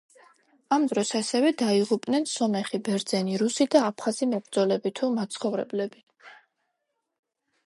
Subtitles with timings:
[0.77, 6.07] ამ დროს ასევე დაიღუპნენ სომეხი, ბერძენი, რუსი და აფხაზი მებრძოლები თუ მაცხოვრებლები.